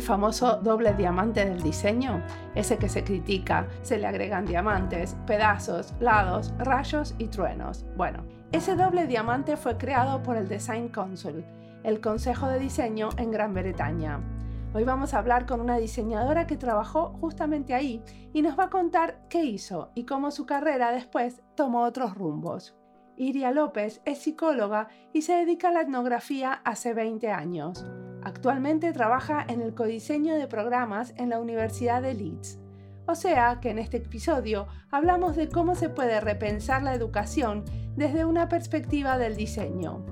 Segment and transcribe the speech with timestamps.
[0.00, 2.22] el famoso doble diamante del diseño,
[2.54, 7.84] ese que se critica, se le agregan diamantes, pedazos, lados, rayos y truenos.
[7.98, 11.44] Bueno, ese doble diamante fue creado por el Design Council,
[11.84, 14.20] el Consejo de Diseño en Gran Bretaña.
[14.72, 18.70] Hoy vamos a hablar con una diseñadora que trabajó justamente ahí y nos va a
[18.70, 22.74] contar qué hizo y cómo su carrera después tomó otros rumbos.
[23.18, 27.84] Iria López es psicóloga y se dedica a la etnografía hace 20 años.
[28.22, 32.58] Actualmente trabaja en el codiseño de programas en la Universidad de Leeds.
[33.06, 37.64] O sea que en este episodio hablamos de cómo se puede repensar la educación
[37.96, 40.04] desde una perspectiva del diseño.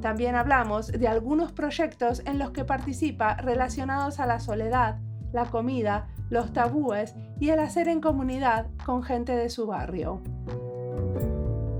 [0.00, 4.98] También hablamos de algunos proyectos en los que participa relacionados a la soledad,
[5.32, 10.22] la comida, los tabúes y el hacer en comunidad con gente de su barrio.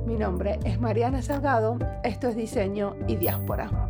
[0.06, 3.88] Mi nombre es Mariana Salgado, esto es Diseño y Diáspora.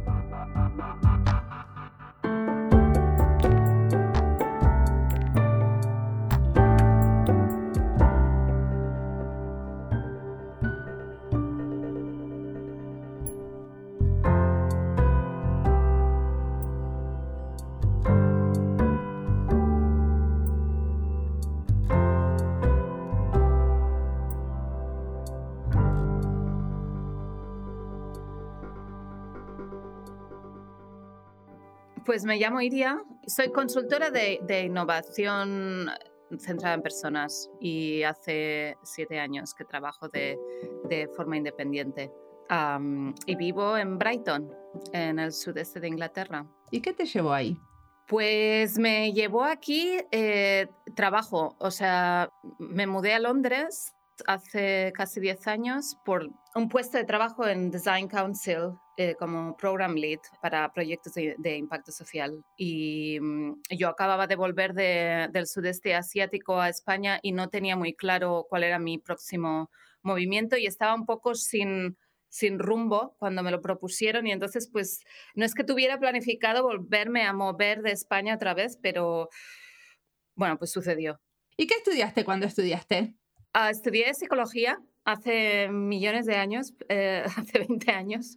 [32.08, 35.90] Pues me llamo Iria, soy consultora de, innovación
[36.38, 40.38] centrada en personas y hace siete años que trabajo de,
[41.14, 42.10] forma independiente.
[43.26, 44.50] y vivo en Brighton,
[44.94, 46.46] en el sudeste de Inglaterra.
[46.70, 47.58] ¿Y qué te llevó ahí?
[48.06, 50.66] Pues me llevó aquí eh,
[50.96, 53.94] trabajo, o sea, me mudé a Londres
[54.26, 59.94] hace casi 10 años por un puesto de trabajo en Design Council eh, como Program
[59.94, 62.44] Lead para proyectos de, impacto social.
[62.56, 67.94] Y mm, yo acababa de volver del sudeste asiático a España y no tenía muy
[67.94, 69.70] claro cuál era mi próximo
[70.02, 71.96] movimiento y estaba un poco sin
[72.28, 74.98] sin rumbo cuando me lo propusieron y entonces pues
[75.36, 79.28] no es que tuviera planificado volverme a mover de España otra vez, pero
[80.34, 81.20] bueno, pues sucedió.
[81.56, 83.14] ¿Y qué estudiaste cuando estudiaste?
[83.52, 84.76] Ah, estudié psicología
[85.08, 88.36] hace millones de años, eh, hace 20 años,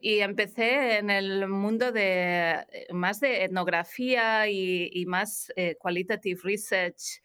[0.00, 7.22] y empecé en el mundo de eh, más de etnografía y, más eh, qualitative research.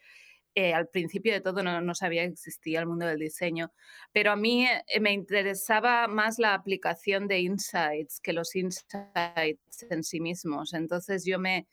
[0.73, 3.71] al principio de todo no, no, sabía que existía el mundo del diseño,
[4.11, 4.67] pero a mí
[4.99, 10.73] me interesaba más la aplicación de insights que los insights en sí mismos.
[10.73, 11.67] Entonces yo me,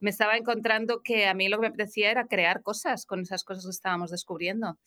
[0.00, 3.44] me estaba encontrando que a mí lo que me apetecía era crear cosas con esas
[3.44, 4.78] cosas que estábamos descubriendo.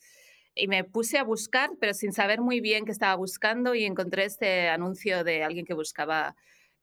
[0.54, 4.24] Y me puse a buscar, pero sin saber muy bien qué estaba buscando, y encontré
[4.24, 6.36] este anuncio de alguien que buscaba,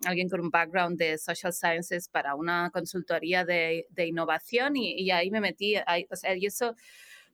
[0.06, 5.30] alguien con un background de social sciences para una consultoría de, de innovación, y, ahí
[5.30, 5.76] me metí.
[5.86, 6.76] Ahí, o sea, y eso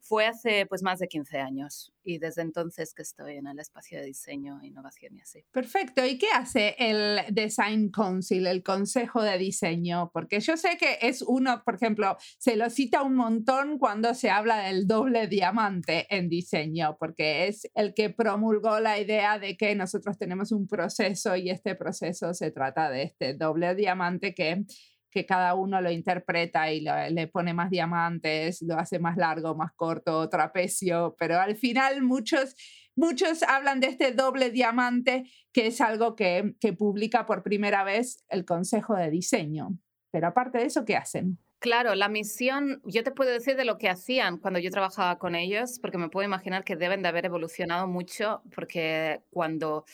[0.06, 4.00] fue hace pues más de 15 años y desde entonces que estoy en el espacio
[4.00, 5.44] de diseño, innovación y así.
[5.52, 6.06] Perfecto.
[6.06, 10.12] ¿Y qué hace el Design Council, el Consejo de Diseño?
[10.14, 14.30] Porque yo sé que es uno, por ejemplo, se lo cita un montón cuando se
[14.30, 19.74] habla del doble diamante en diseño, porque es el que promulgó la idea de que
[19.74, 24.66] nosotros tenemos un proceso y este proceso se trata de este doble diamante que
[25.16, 29.72] que cada uno lo interpreta y le pone más diamantes, lo hace más largo, más
[29.72, 32.54] corto, trapecio, pero al final muchos,
[32.98, 35.24] muchos hablan de este doble diamante
[35.54, 39.80] que es algo que, que publica por primera vez el Consejo de Diseño.
[40.12, 41.40] Pero aparte de eso, ¿qué hacen?
[41.60, 45.34] Claro, la misión, yo te puedo decir de lo que hacían cuando yo trabajaba con
[45.34, 49.86] ellos, porque me puedo imaginar que deben de haber evolucionado mucho, porque cuando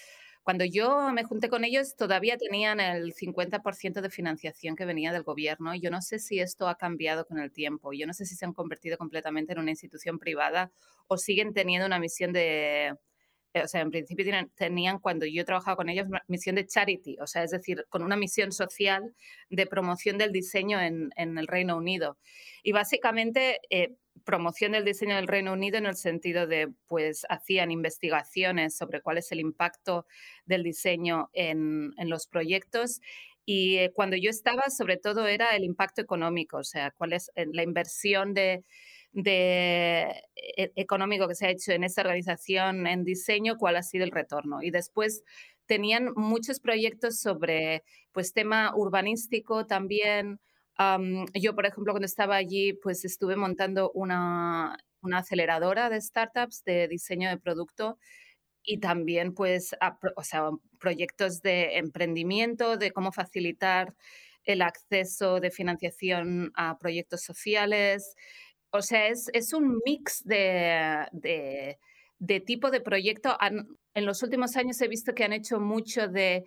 [0.44, 5.24] cuando yo me junté con ellos, todavía tenían el 50% de financiación que venía del
[5.24, 5.76] gobierno.
[5.76, 7.94] Yo no sé si esto ha cambiado con el tiempo.
[7.94, 10.72] Yo no sé si se han convertido completamente en una institución privada
[11.08, 12.96] o siguen teniendo una misión de,
[13.54, 17.28] eh, o sea, en principio tenían, cuando yo trabajaba con ellos, misión de charity, o
[17.28, 19.14] sea, es decir, con una misión social
[19.50, 22.18] de promoción del diseño en, el Reino Unido.
[22.64, 27.72] Y básicamente eh, promoción del diseño del Reino Unido en el sentido de, pues, hacían
[27.72, 30.06] investigaciones sobre cuál es el impacto
[30.46, 33.02] del diseño en, los proyectos.
[33.46, 37.32] Y eh, cuando yo estaba, sobre todo era el impacto económico, o sea, cuál es
[37.36, 38.64] eh, la inversión de,
[39.14, 44.12] e, económico que se ha hecho en esta organización en diseño, cuál ha sido el
[44.12, 44.62] retorno.
[44.62, 45.24] Y después
[45.66, 50.40] tenían muchos proyectos sobre, pues, tema urbanístico también,
[51.34, 56.88] yo, por ejemplo, cuando estaba allí, pues estuve montando una, una aceleradora de startups de
[56.88, 57.98] diseño de producto
[58.64, 59.76] y también, pues,
[60.16, 60.50] o sea,
[60.80, 63.96] proyectos de emprendimiento, de cómo facilitar
[64.44, 68.16] el acceso de financiación a proyectos sociales.
[68.72, 73.38] O sea, es, es un mix de, de, tipo de proyecto.
[73.94, 76.46] en los últimos años he visto que han hecho mucho de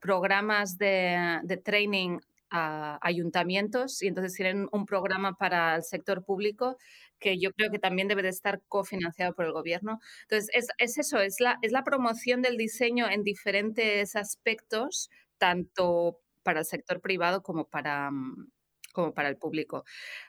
[0.00, 2.18] programas de, de training
[2.50, 6.76] a ayuntamientos y entonces tienen un programa para el sector público
[7.18, 10.00] que yo creo que también debe de estar cofinanciado por el gobierno.
[10.22, 16.20] Entonces, es, es eso, es la, es la promoción del diseño en diferentes aspectos, tanto
[16.42, 18.50] para el sector privado como para, mm,
[18.92, 19.84] como para el público.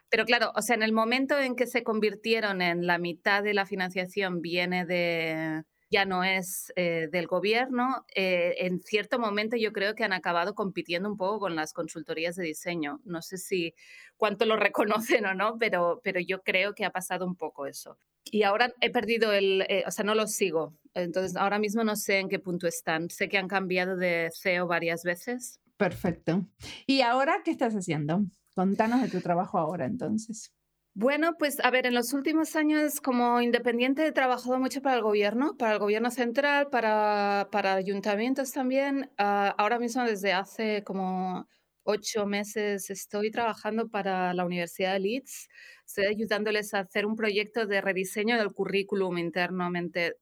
[0.10, 3.54] Pero claro, o sea, en el momento en que se convirtieron en la mitad de
[3.54, 9.72] la financiación viene de, ya no es eh, del gobierno, eh, en cierto momento yo
[9.72, 13.00] creo que han acabado compitiendo un poco con las consultorías de diseño.
[13.06, 13.74] No sé si
[14.18, 17.98] cuánto lo reconocen o no, pero, pero yo creo que ha pasado un poco eso.
[18.30, 20.74] Y ahora he perdido el, eh, o sea, no los sigo.
[20.94, 23.10] Entonces, ahora mismo no sé en qué punto están.
[23.10, 25.62] Sé que han cambiado de CEO varias veces.
[25.78, 26.46] Perfecto.
[26.86, 28.26] ¿Y ahora qué estás haciendo?
[28.54, 30.52] Contanos de tu trabajo ahora entonces.
[31.00, 35.04] Bueno, pues a ver, en los últimos años como independiente he trabajado mucho para el
[35.04, 39.12] gobierno, para el gobierno central, para, para ayuntamientos también.
[39.20, 41.48] Ah, ahora mismo desde hace como
[41.84, 45.48] ocho meses estoy trabajando para la Universidad de Leeds.
[45.86, 50.16] Estoy ayudándoles a hacer un proyecto de rediseño del currículum internamente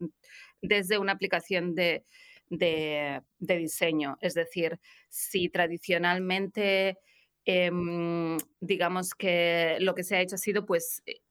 [0.62, 2.04] desde una aplicación de,
[2.50, 4.18] de, de diseño.
[4.20, 4.78] Es decir,
[5.10, 6.98] si tradicionalmente
[7.46, 11.22] Em, digamos que lo que se ha hecho ha sido, pues, eh,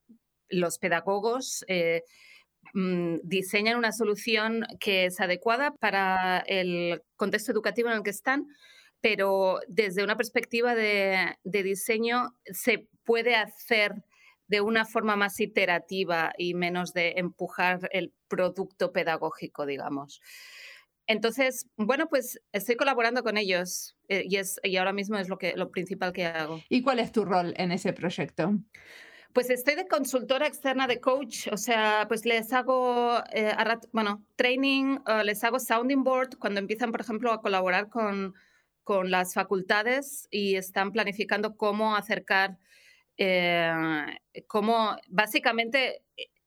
[0.49, 2.03] los pedagogos eh,
[2.75, 8.47] mm, diseñan una solución que es adecuada para el contexto educativo en el que están,
[9.01, 14.05] pero desde una perspectiva de, de diseño se puede hacer
[14.47, 20.21] de una forma más iterativa y menos de empujar el producto pedagógico, digamos.
[21.07, 25.39] Entonces, bueno, pues estoy colaborando con ellos eh, y, es, y ahora mismo es lo,
[25.39, 26.63] que, lo principal que hago.
[26.69, 28.55] ¿Y cuál es tu rol en ese proyecto?
[29.35, 33.53] Pues estoy de consultora externa de coach, o sea, pues les hago, eh,
[33.91, 38.35] bueno, training, uh, les hago sounding board cuando empiezan, por ejemplo, a colaborar con,
[38.85, 42.59] con las facultades y están planificando cómo acercar,
[43.17, 43.73] eh,
[44.47, 46.03] cómo básicamente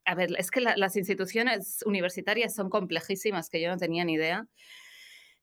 [0.08, 4.48] a ver, es que las instituciones universitarias son complejísimas, que yo no tenía ni idea.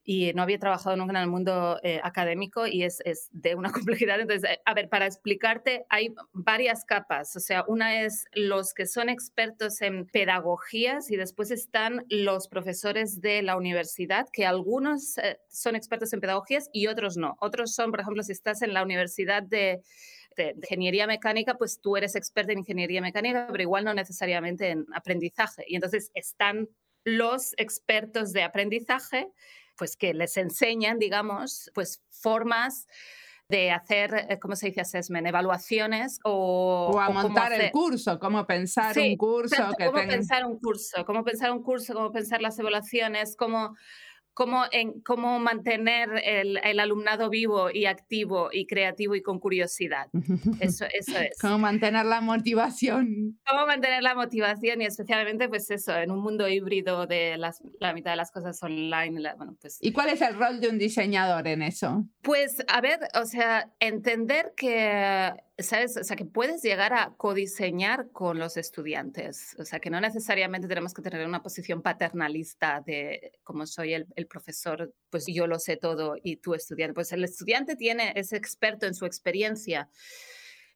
[0.07, 3.01] Y no había trabajado nunca en el mundo eh, académico y es,
[3.31, 4.19] de una complejidad.
[4.19, 7.35] Entonces, eh, a ver, para explicarte, hay varias capas.
[7.35, 13.21] O sea, una es los que son expertos en pedagogías y después están los profesores
[13.21, 17.35] de la universidad, que algunos eh, son expertos en pedagogías y otros no.
[17.39, 19.81] Otros son, por ejemplo, si estás en la universidad de
[20.35, 24.85] de, ingeniería mecánica, pues tú eres experta en ingeniería mecánica, pero igual no necesariamente en
[24.93, 25.63] aprendizaje.
[25.67, 26.69] Y entonces están
[27.03, 29.29] los expertos de aprendizaje,
[29.77, 32.87] pues que les enseñan, digamos, pues formas
[33.47, 35.27] de hacer, eh, ¿cómo se dice assessment?
[35.27, 36.91] Evaluaciones o...
[36.93, 39.69] O a montar el curso, cómo pensar un curso.
[39.77, 43.75] cómo pensar un curso, cómo pensar un curso, cómo pensar las evaluaciones, cómo
[44.35, 50.07] cómo, en, cómo mantener el, el, alumnado vivo y activo y creativo y con curiosidad.
[50.59, 51.39] Eso, eso es.
[51.39, 53.39] Cómo mantener la motivación.
[53.49, 57.93] Cómo mantener la motivación y especialmente pues eso, en un mundo híbrido de las, la
[57.93, 59.33] mitad de las cosas online.
[59.37, 59.79] bueno, pues...
[59.81, 62.05] ¿Y cuál es el rol de un diseñador en eso?
[62.21, 65.95] Pues a ver, o sea, entender que ¿sabes?
[65.97, 69.55] O sea, que puedes llegar a codiseñar con los estudiantes.
[69.57, 74.27] O sea, que no necesariamente tenemos que tener una posición paternalista de como soy el,
[74.27, 76.93] profesor, pues yo lo sé todo y tú estudiante.
[76.93, 79.89] Pues el estudiante tiene, es experto en su experiencia.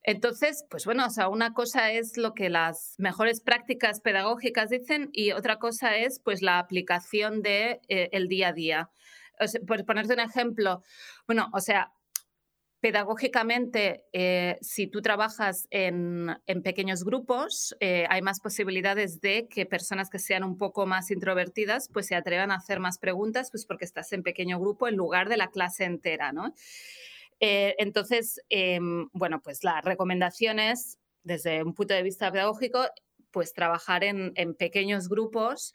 [0.03, 5.09] Entonces, pues bueno, o sea, una cosa es lo que las mejores prácticas pedagógicas dicen
[5.11, 8.89] y otra cosa es pues la aplicación de eh, el día a día.
[9.67, 10.83] Por ponerte un ejemplo,
[11.27, 11.93] bueno, o sea,
[12.81, 20.09] Pedagógicamente, eh, si tú trabajas en, pequeños grupos, eh, hay más posibilidades de que personas
[20.09, 23.83] que sean un poco más introvertidas pues se atrevan a hacer más preguntas, pues porque
[23.83, 26.53] estás en pequeño grupo en lugar de la clase entera, ¿no?
[27.41, 32.85] Eh, entonces, em, bueno, pues la recomendación es, desde un punto de vista pedagógico,
[33.31, 35.73] pues trabajar en, pequeños grupos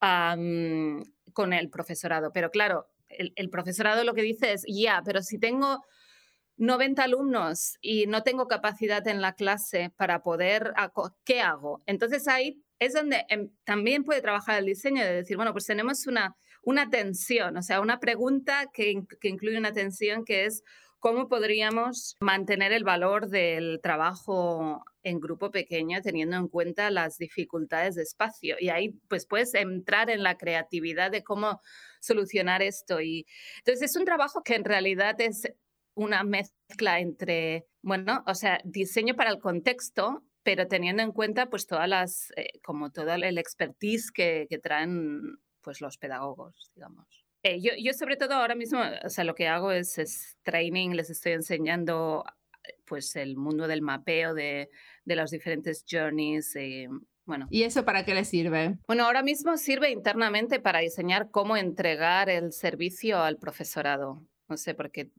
[0.00, 2.32] con el profesorado.
[2.32, 5.84] Pero claro, el, el profesorado lo que dice es, ya, pero si tengo
[6.60, 10.74] 90 alumnos y no tengo capacidad en la clase para poder,
[11.24, 11.82] ¿qué hago?
[11.86, 16.06] Entonces ahí es donde em, también puede trabajar el diseño, de decir, bueno, pues tenemos
[16.06, 20.62] una, una tensión, o sea, una pregunta que, que incluye una tensión que es
[20.98, 27.94] cómo podríamos mantener el valor del trabajo en grupo pequeño teniendo en cuenta las dificultades
[27.94, 28.56] de espacio.
[28.60, 31.62] Y ahí pues puedes entrar en la creatividad de cómo
[32.00, 33.00] solucionar esto.
[33.00, 33.26] Y
[33.60, 35.50] entonces es un trabajo que en realidad es
[36.00, 41.66] una mezcla entre, bueno, o sea, diseño para el contexto, pero teniendo en cuenta pues
[41.66, 45.20] todas las, eh, como todo el expertise que, que, traen
[45.60, 47.06] pues los pedagogos, digamos.
[47.42, 50.90] Eh, yo, yo, sobre todo ahora mismo, o sea, lo que hago es, es training,
[50.90, 52.24] les estoy enseñando
[52.86, 54.70] pues el mundo del mapeo de,
[55.04, 56.56] de los diferentes journeys.
[56.56, 56.88] Eh,
[57.26, 57.46] bueno.
[57.50, 58.78] ¿Y eso para qué le sirve?
[58.86, 64.22] Bueno, ahora mismo sirve internamente para diseñar cómo entregar el servicio al profesorado.
[64.48, 65.10] No sé, porque...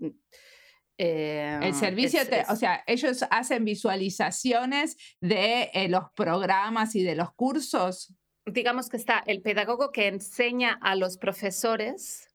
[1.03, 7.34] Eh, el servicio, o sea, ellos hacen visualizaciones de eh, los programas y de los
[7.34, 8.13] cursos.
[8.46, 12.27] Digamos que está el pedagogo que enseña a los profesores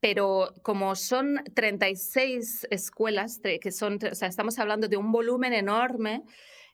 [0.00, 6.24] pero como son 36 escuelas, que son, o sea, estamos hablando de un volumen enorme,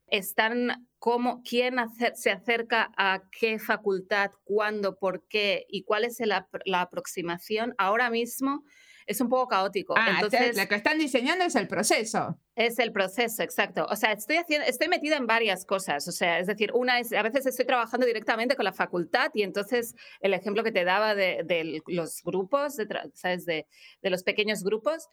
[0.09, 1.77] están como quién
[2.17, 7.73] se acerca a qué facultad, cuándo, por qué y cuál es la aproximación.
[7.79, 8.65] Ahora mismo
[9.07, 9.95] es un poco caótico.
[9.97, 12.39] Ah, Entonces, lo que están diseñando es el proceso.
[12.55, 13.87] Es el proceso, exacto.
[13.89, 16.07] O sea, estoy, haciendo, estoy metida en varias cosas.
[16.09, 19.43] O sea, es decir, una es, a veces estoy trabajando directamente con la facultad y
[19.43, 23.47] entonces el ejemplo que te daba de, los grupos, de, ¿sabes?
[23.47, 23.67] De,
[24.03, 25.09] de los pequeños grupos,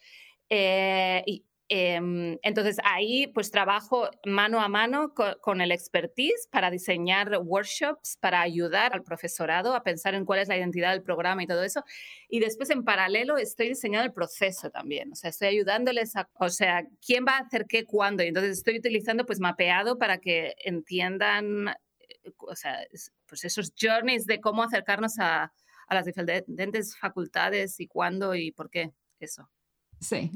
[0.50, 8.18] eh, y entonces ahí pues trabajo mano a mano con, el expertise para diseñar workshops,
[8.22, 11.64] para ayudar al profesorado a pensar en cuál es la identidad del programa y todo
[11.64, 11.84] eso.
[12.30, 16.50] Y después en paralelo estoy diseñando el proceso también, o sea, estoy ayudándoles a, o
[16.50, 18.24] sea, quién va a hacer qué, cuándo.
[18.24, 21.70] Y entonces estoy utilizando pues mapeado para que entiendan,
[22.00, 22.80] eh, o sea,
[23.28, 25.52] pues esos journeys de cómo acercarnos a,
[25.88, 29.50] a las diferentes facultades y cuándo y por qué, eso.
[30.00, 30.32] Sí,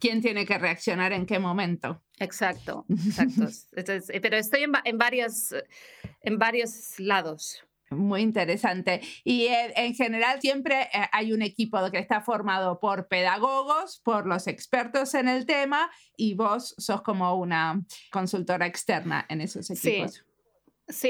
[0.00, 2.02] ¿quién tiene que reaccionar en qué momento?
[2.18, 3.48] Exacto, exacto.
[3.76, 5.54] Eh, pero estoy en, varios,
[6.22, 7.62] en varios lados.
[7.90, 9.00] Muy interesante.
[9.22, 14.26] Y eh, en general siempre eh, hay un equipo que está formado por pedagogos, por
[14.26, 20.14] los expertos en el tema y vos sos como una consultora externa en esos equipos.
[20.14, 20.20] Sí,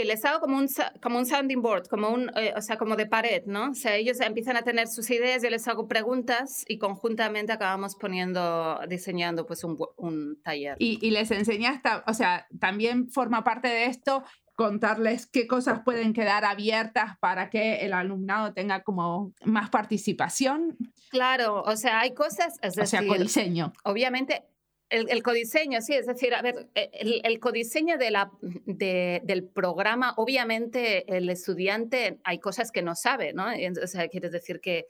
[0.05, 0.69] les hago como un,
[1.03, 3.71] como un sounding board, como un, eh, o sea, como de pared, ¿no?
[3.71, 7.95] O sea, ellos empiezan a tener sus ideas, yo les hago preguntas y conjuntamente acabamos
[7.95, 10.77] poniendo, diseñando pues un, un taller.
[10.79, 14.25] Y, y les enseñas, o sea, también forma parte de esto
[14.57, 20.77] contarles qué cosas pueden quedar abiertas para que el alumnado tenga como más participación.
[21.11, 23.73] Claro, o sea, hay cosas, es o sea, con diseño.
[23.85, 24.45] Obviamente,
[24.89, 26.91] el, codiseño, sí, es decir, a ver, e,
[27.25, 33.47] el, codiseño de la, del programa, obviamente el estudiante hay cosas que no sabe, ¿no?
[33.83, 34.87] O sea, quieres decir que,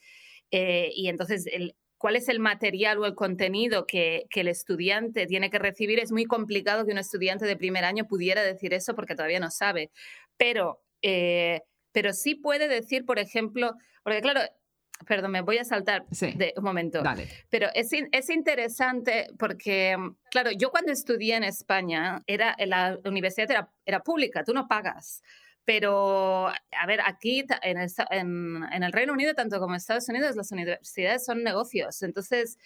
[0.51, 5.51] eh, y entonces, el, ¿cuál es el material o el contenido que, el estudiante tiene
[5.51, 5.99] que recibir?
[5.99, 9.51] Es muy complicado que un estudiante de primer año pudiera decir eso porque todavía no
[9.51, 9.91] sabe,
[10.37, 11.63] pero, eh,
[11.93, 13.73] pero sí puede decir, por ejemplo,
[14.05, 14.41] porque claro,
[15.07, 17.03] Perdón, me voy a saltar de un momento.
[17.51, 19.97] Pero es, es interesante porque,
[20.31, 25.23] claro, yo cuando estudié en España, era, la universidad era, era pública, tú no pagas.
[25.65, 30.09] Pero, a ver, aquí en el, en, en el Reino Unido, tanto como en Estados
[30.09, 32.03] Unidos, las universidades son negocios.
[32.03, 32.57] Entonces,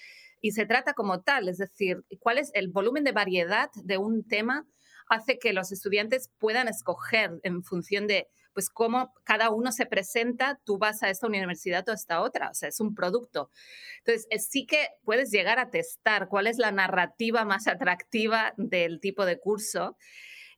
[0.40, 4.26] y se trata como tal, es decir, cuál es el volumen de variedad de un
[4.26, 4.66] tema
[5.08, 10.60] hace que los estudiantes puedan escoger en función de pues cómo cada uno se presenta,
[10.64, 13.50] tú vas a esta universidad o a esta otra, o sea, es un producto.
[14.04, 19.24] Entonces, sí que puedes llegar a testar cuál es la narrativa más atractiva del tipo
[19.24, 19.96] de curso.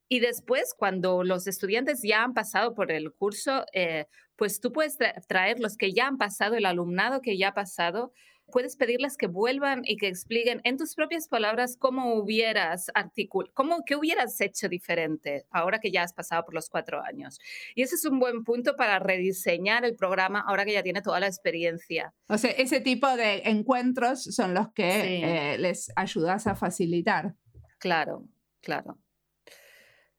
[0.08, 4.06] Y después, cuando los estudiantes ya han pasado por el curso, eh,
[4.37, 8.12] pues tú puedes traer los que ya han pasado, el alumnado que ya ha pasado,
[8.50, 13.84] puedes pedirles que vuelvan y que expliquen en tus propias palabras cómo hubieras articulado, cómo,
[13.84, 17.38] qué hubieras hecho diferente ahora que ya has pasado por los cuatro años.
[17.75, 21.20] Y ese es un buen punto para rediseñar el programa ahora que ya tiene toda
[21.20, 22.14] la experiencia.
[22.28, 27.34] O sea, ese tipo de encuentros son los que eh, les ayudas a facilitar.
[27.78, 28.28] Claro,
[28.61, 28.99] claro.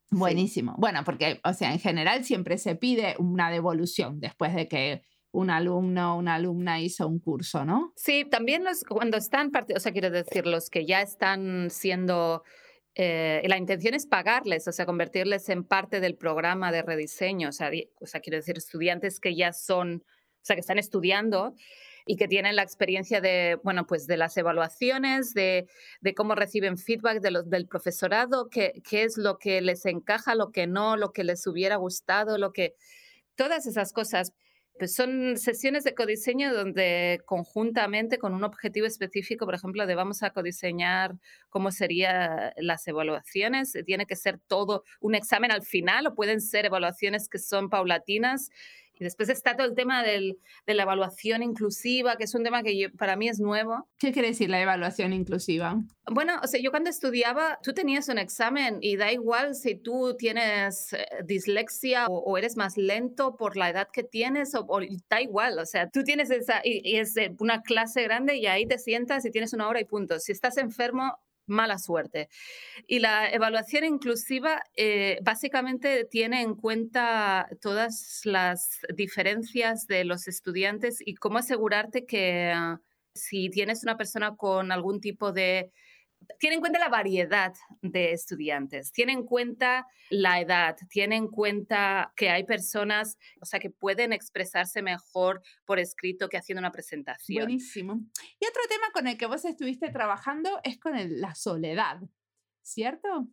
[0.09, 0.75] Buenísimo.
[0.77, 5.03] Bueno, porque, o sea, en general siempre se pide una devolución después de que
[5.33, 7.91] un alumno una alumna hizo un curso, ¿no?
[7.95, 12.43] Sí, también los, cuando están, o sea, quiero decir, los que ya están siendo,
[12.93, 17.51] eh, la intención es pagarles, o sea, convertirles en parte del programa de rediseño, o
[17.51, 17.71] sea,
[18.21, 21.55] quiero decir, estudiantes que ya son, o sea, que están estudiando
[22.05, 25.67] y que tienen la experiencia de, bueno, pues de las evaluaciones, de,
[26.15, 31.11] cómo reciben feedback del profesorado, qué es lo que les encaja, lo que no, lo
[31.11, 32.75] que les hubiera gustado, lo que...
[33.35, 34.31] Todas esas cosas.
[34.79, 40.23] Pues son sesiones de codiseño donde conjuntamente con un objetivo específico, por ejemplo, de vamos
[40.23, 41.13] a codiseñar
[41.49, 46.65] cómo serían las evaluaciones, tiene que ser todo un examen al final o pueden ser
[46.65, 48.49] evaluaciones que son paulatinas
[48.99, 52.63] Y después está todo el tema del, de la evaluación inclusiva, que es un tema
[52.63, 53.87] que para mí es nuevo.
[53.97, 55.81] ¿Qué quiere decir la evaluación inclusiva?
[56.11, 60.15] Bueno, o sea, yo cuando estudiaba, tú tenías un examen y da igual si tú
[60.17, 64.67] tienes eh, dislexia o, eres más lento por la edad que tienes, o,
[65.09, 68.77] da igual, o sea, tú tienes esa, y, es una clase grande y ahí te
[68.77, 70.19] sientas y tienes una hora y punto.
[70.19, 72.29] Si estás enfermo, mala suerte.
[72.87, 80.97] Y la evaluación inclusiva eh, básicamente tiene en cuenta todas las diferencias de los estudiantes
[81.05, 82.79] y cómo asegurarte que ah,
[83.13, 85.71] si tienes una persona con algún tipo de
[86.39, 92.13] tiene en cuenta la variedad de estudiantes, tiene en cuenta la edad, tiene en cuenta
[92.15, 97.45] que hay personas, o sea, que pueden expresarse mejor por escrito que haciendo una presentación.
[97.45, 97.99] Buenísimo.
[98.39, 102.01] Y otro tema con el que vos estuviste trabajando es con la soledad,
[102.61, 103.27] ¿cierto?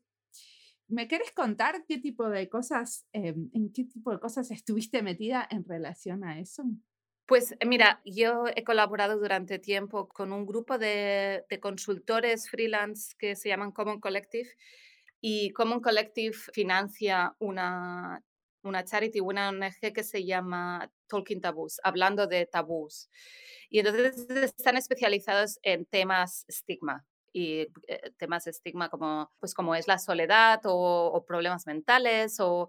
[0.88, 5.46] ¿Me querés contar qué tipo de cosas, em, en qué tipo de cosas estuviste metida
[5.48, 6.64] en relación a eso?
[7.30, 13.48] Pues mira, yo he colaborado durante tiempo con un grupo de, consultores freelance que se
[13.48, 14.48] llaman Common Collective
[15.20, 18.20] y Common Collective financia una,
[18.64, 23.08] una charity, una ONG que se llama Talking Taboos, hablando de tabús.
[23.68, 29.76] Y entonces están especializados en temas estigma y eh, temas de estigma como, pues como
[29.76, 32.68] es la soledad o, o problemas mentales o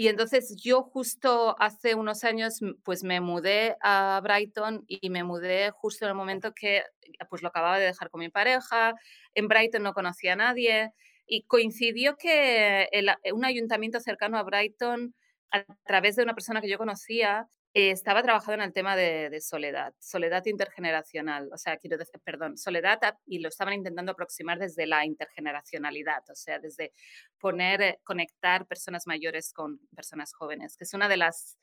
[0.00, 5.72] y entonces yo justo hace unos años pues me mudé a Brighton y me mudé
[5.72, 6.84] justo en el momento que
[7.28, 8.94] pues lo acababa de dejar con mi pareja.
[9.34, 10.92] En Brighton no conocía a nadie
[11.26, 12.88] y coincidió que
[13.32, 15.16] un ayuntamiento cercano a Brighton
[15.50, 19.40] a través de una persona que yo conocía eh, estaba trabajando en el tema de,
[19.40, 24.86] soledad, soledad intergeneracional, o sea, quiero decir, perdón, soledad y lo estaban intentando aproximar desde
[24.86, 26.92] la intergeneracionalidad, o sea, desde
[27.38, 31.58] poner, eh, conectar personas mayores con personas jóvenes, que es una de las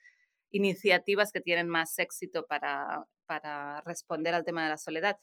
[0.51, 5.17] iniciativas que tienen más éxito para, para responder al tema de la soledad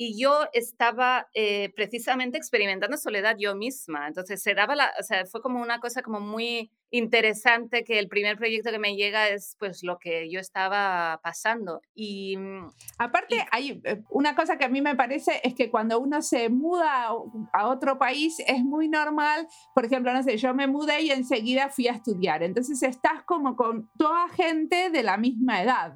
[0.00, 4.06] y yo estaba eh, precisamente experimentando soledad yo misma.
[4.06, 8.08] Entonces se daba la, o sea, fue como una cosa como muy interesante que el
[8.08, 11.82] primer proyecto que me llega es pues lo que yo estaba pasando.
[11.96, 15.98] Y mm, aparte hay eh, una cosa que a mí me parece es que cuando
[15.98, 17.08] uno se muda
[17.52, 21.70] a otro país es muy normal, por ejemplo, no sé, yo me mudé y enseguida
[21.70, 22.44] fui a estudiar.
[22.44, 25.94] Entonces estás como con toda gente de la misma edad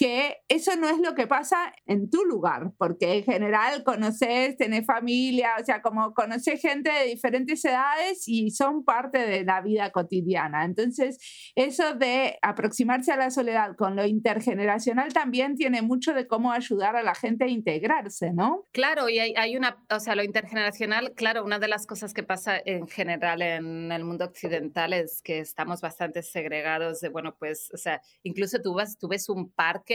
[0.00, 4.86] que eso no es lo que pasa en tu lugar, porque en general conoces, tenés
[4.86, 9.90] familia, o sea, como conoces gente de diferentes edades y son parte de la vida
[9.90, 10.64] cotidiana.
[10.64, 11.18] Entonces,
[11.54, 16.96] eso de aproximarse a la soledad con lo intergeneracional también tiene mucho de cómo ayudar
[16.96, 18.64] a la gente a integrarse, ¿no?
[18.72, 22.58] Claro, y hay, una, o sea, lo intergeneracional, claro, una de las cosas que pasa
[22.64, 27.76] en general en el mundo occidental es que estamos bastante segregados de, bueno, pues, o
[27.76, 29.89] sea, incluso tú, vas, tú ves un parque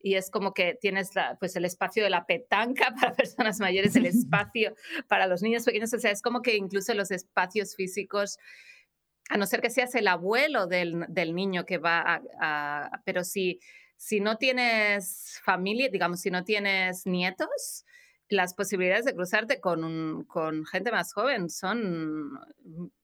[0.00, 4.06] y es como que tienes pues el espacio de la petanca para personas mayores, el
[4.06, 4.74] espacio
[5.08, 8.38] para los niños pequeños, o sea, es como que incluso los espacios físicos,
[9.30, 13.60] a no ser que seas el abuelo del, del niño que va a, pero si,
[13.96, 17.84] si no tienes familia, digamos, si no tienes nietos,
[18.30, 22.38] las posibilidades de cruzarte con, con gente más joven son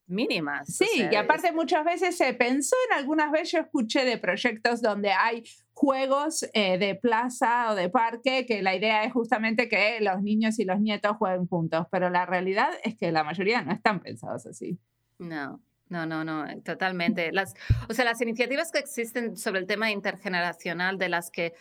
[0.06, 0.68] mínimas.
[0.68, 5.12] Sí, y aparte muchas veces se pensó en algunas veces, yo escuché de proyectos donde
[5.12, 10.22] hay juegos eh, de plaza o de parque, que la idea es justamente que los
[10.22, 14.00] niños y los nietos jueguen juntos, pero la realidad es que la mayoría no están
[14.00, 14.78] pensados así.
[15.18, 15.60] No.
[15.88, 17.30] No, no, no, eh, totalmente.
[17.30, 17.54] Las,
[17.88, 21.52] o sea, las iniciativas que existen sobre el tema intergeneracional, de las que,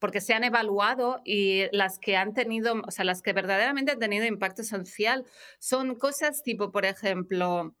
[0.00, 3.98] porque se han evaluado y las que han tenido, o sea, las que verdaderamente han
[3.98, 5.24] tenido impacto social,
[5.60, 7.76] son cosas tipo, por ejemplo,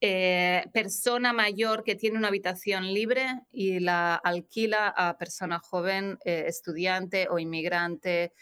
[0.00, 6.44] eh, persona mayor que tiene una habitación libre y la alquila a persona joven, eh,
[6.46, 8.32] estudiante o inmigrante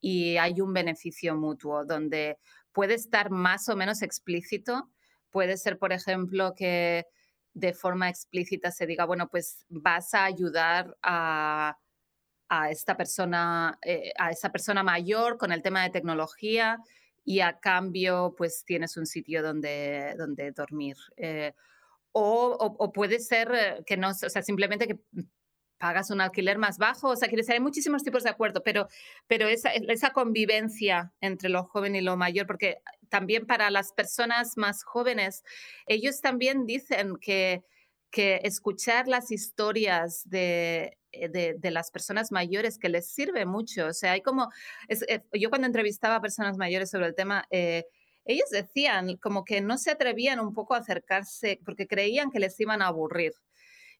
[0.00, 2.38] y hay un beneficio mutuo donde
[2.72, 4.90] puede estar más o menos explícito.
[5.30, 7.06] Puede ser, por ejemplo, que
[7.52, 11.78] de forma explícita se diga, bueno, pues vas a ayudar a,
[12.70, 16.78] esta persona, eh, a esa persona mayor con el tema de tecnología
[17.24, 20.96] y a cambio pues tienes un sitio donde, donde dormir.
[21.16, 21.54] Eh,
[22.12, 25.00] o, puede ser eh, que no, o sea, simplemente que
[25.78, 28.88] pagas un alquiler más bajo, o sea, que hay muchísimos tipos de acuerdo, pero,
[29.26, 34.56] pero esa, esa convivencia entre lo joven y lo mayor, porque también para las personas
[34.56, 35.42] más jóvenes,
[35.86, 37.64] ellos también dicen que,
[38.10, 43.86] que escuchar las historias de eh, de, las personas mayores que les sirve mucho.
[43.86, 44.50] O sea, hay como,
[44.88, 47.84] eh, yo cuando entrevistaba a personas mayores sobre el tema, eh,
[48.24, 52.58] ellos decían como que no se atrevían un poco a acercarse porque creían que les
[52.60, 53.32] iban a aburrir.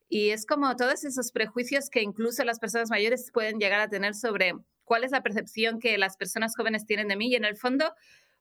[0.09, 4.15] Y es como todos esos prejuicios que incluso las personas mayores pueden llegar a tener
[4.15, 7.29] sobre cuál es la percepción que las personas jóvenes tienen de mí.
[7.29, 7.93] Y en el fondo,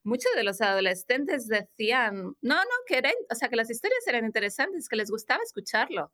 [0.04, 4.88] muchos de los adolescentes decían, no, no, que, o sea, que las historias eran interesantes,
[4.88, 6.12] que les gustaba escucharlo.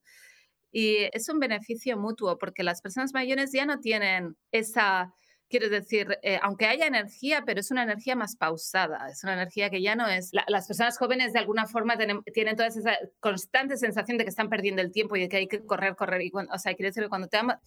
[0.72, 5.14] Y es un beneficio mutuo porque las personas mayores ya no tienen esa
[5.50, 9.70] Quiero decir, eh, aunque haya energía, pero es una energía más pausada, es una energía
[9.70, 10.32] que ya no es...
[10.48, 14.50] las personas jóvenes de alguna forma tienen, tienen toda esa constante sensación de que están
[14.50, 16.22] perdiendo el tiempo y de que hay que correr, correr.
[16.22, 17.60] Y o sea, quiero decir que cuando te amas,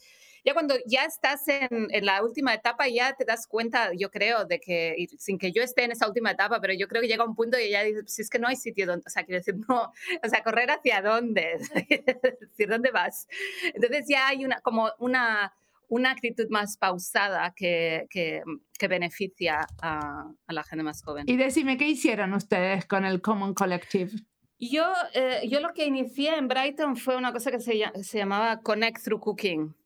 [0.45, 4.45] ya cuando ya estás en, en, la última etapa, ya te das cuenta, yo creo,
[4.45, 7.25] de que, sin que yo esté en esa última etapa, pero yo creo que llega
[7.25, 9.39] un punto y ya dices, si es que no hay sitio donde, o sea, quiero
[9.39, 9.93] decir, no,
[10.23, 11.59] o sea, correr hacia dónde,
[12.41, 13.29] decir, ¿dónde vas?
[13.73, 15.55] Entonces ya hay una, como una
[15.93, 18.43] una actitud más pausada que, que,
[18.89, 21.25] beneficia a, la gente más joven.
[21.29, 24.11] Y decime, ¿qué hicieron ustedes con el Common Collective?
[24.59, 28.61] Yo, eh, yo lo que inicié en Brighton fue una cosa que se, se llamaba
[28.63, 29.77] Connect Through Cooking.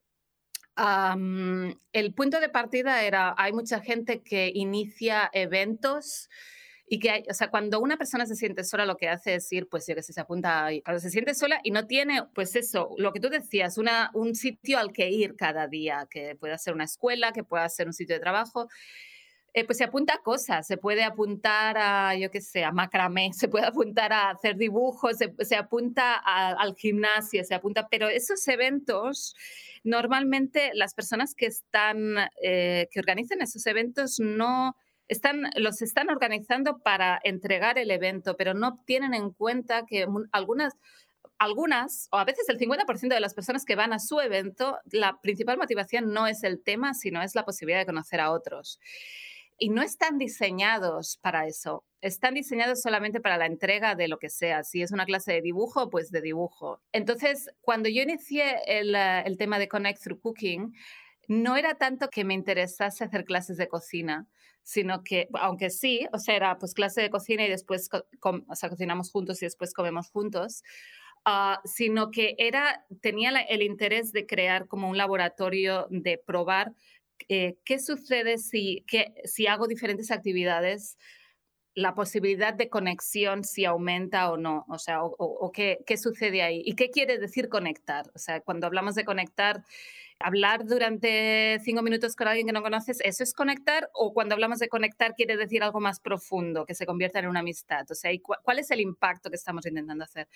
[1.92, 6.28] el punto de partida era, hay mucha gente que inicia eventos
[6.88, 9.68] y que, o sea, cuando una persona se siente sola, lo que hace es ir,
[9.68, 12.94] pues yo que sé, se apunta, cuando se siente sola y no tiene, pues eso,
[12.96, 16.74] lo que tú decías, una, un sitio al que ir cada día, que pueda ser
[16.74, 18.68] una escuela, que pueda ser un sitio de trabajo.
[19.52, 23.30] Eh, pues se apunta a cosas, se puede apuntar a, yo qué sé, a macramé,
[23.32, 29.34] se puede apuntar a hacer dibujos, se, apunta al gimnasio, se apunta, pero esos eventos,
[29.82, 34.76] normalmente las personas que están, eh, que organizan esos eventos no,
[35.08, 40.74] están, los están organizando para entregar el evento, pero no tienen en cuenta que algunas,
[41.38, 45.20] algunas, o a veces el 50% de las personas que van a su evento, la
[45.20, 48.80] principal motivación no es el tema, sino es la posibilidad de conocer a otros.
[49.58, 54.28] Y no están diseñados para eso, están diseñados solamente para la entrega de lo que
[54.28, 54.64] sea.
[54.64, 56.82] Si es una clase de dibujo, pues de dibujo.
[56.92, 60.74] Entonces, cuando yo inicié el, el tema de Connect Through Cooking,
[61.28, 64.26] no era tanto que me interesase hacer clases de cocina,
[64.62, 68.68] sino que, aunque sí, o sea, era pues clase de cocina y después o sea,
[68.68, 70.62] cocinamos juntos y después comemos juntos,
[71.24, 76.72] uh, sino que era, tenía el interés de crear como un laboratorio de probar
[77.28, 80.98] eh, qué sucede si, que, si hago diferentes actividades
[81.76, 86.62] la posibilidad de conexión si aumenta o no, o sea, o, qué, qué, sucede ahí.
[86.64, 88.10] ¿Y qué quiere decir conectar?
[88.14, 89.62] O sea, cuando hablamos de conectar,
[90.18, 93.90] hablar durante cinco minutos con alguien que no conoces, ¿eso es conectar?
[93.92, 97.40] ¿O cuando hablamos de conectar quiere decir algo más profundo, que se convierta en una
[97.40, 97.84] amistad?
[97.90, 100.28] O sea, ¿cuál es el impacto que estamos intentando hacer?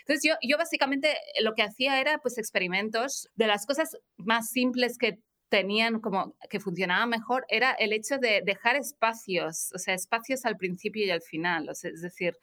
[0.00, 4.96] Entonces, yo, yo básicamente lo que hacía era pues experimentos de las cosas más simples
[4.96, 10.44] que tenían como que funcionaba mejor era el hecho de dejar espacios, o sea, espacios
[10.44, 12.36] al principio y al final, es decir,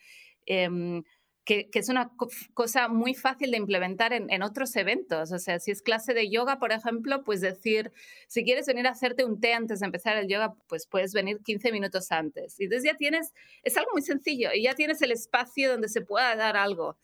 [0.45, 1.03] em,
[1.45, 2.11] que, es una
[2.53, 5.31] cosa muy fácil de implementar en, en, otros eventos.
[5.31, 7.91] O sea, si es clase de yoga, por ejemplo, pues decir,
[8.27, 11.39] si quieres venir a hacerte un té antes de empezar el yoga, pues puedes venir
[11.43, 12.59] 15 minutos antes.
[12.59, 16.01] Y entonces ya tienes, es algo muy sencillo y ya tienes el espacio donde se
[16.01, 16.97] pueda dar algo.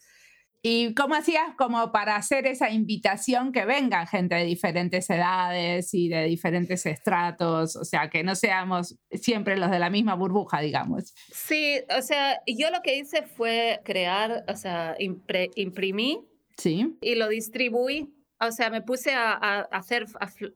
[0.61, 6.09] ¿Y cómo hacías como para hacer esa invitación que vengan gente de diferentes edades y
[6.09, 7.77] de diferentes estratos?
[7.77, 11.13] O sea, que no seamos siempre los de la misma burbuja, digamos.
[11.31, 16.97] Sí, o sea, yo lo que hice fue crear, o sea, imprimí sí.
[17.01, 18.13] y lo distribuí.
[18.41, 19.33] O sea, me puse a,
[19.71, 20.07] hacer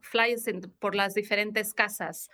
[0.01, 0.45] flyers
[0.79, 2.29] por las diferentes casas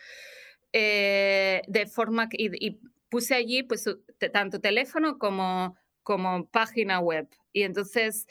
[0.73, 2.79] eh, de forma que, y,
[3.09, 3.85] puse allí pues
[4.31, 5.75] tanto teléfono como
[6.09, 7.27] como página web.
[7.53, 8.25] Y entonces,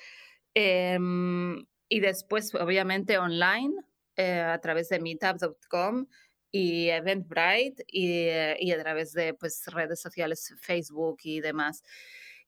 [0.52, 3.72] em, y después, obviamente, online,
[4.16, 6.06] eh, a través de meetup.com
[6.50, 11.84] y Eventbrite y, eh, y, a través de pues, redes sociales, Facebook y demás.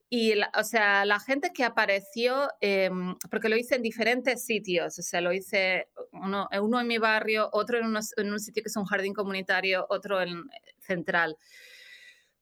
[0.09, 5.01] Y, o sea, la gente que apareció, em, porque lo hice en diferentes sitios, o
[5.01, 7.85] sea, lo hice uno, uno en mi barrio, otro en,
[8.17, 10.43] en, un sitio que es un jardín comunitario, otro en
[10.79, 11.37] Central.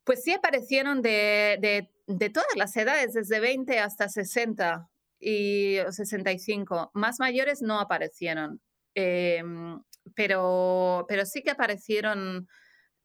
[0.10, 6.90] Pues sí aparecieron de, de de todas las edades, desde 20 hasta 60 y 65.
[6.96, 8.60] Más mayores no aparecieron,
[8.96, 9.80] em,
[10.16, 12.48] pero, pero sí que aparecieron